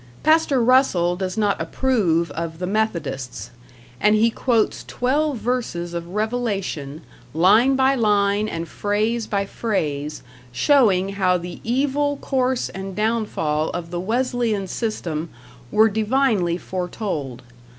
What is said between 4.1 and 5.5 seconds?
he quotes twelve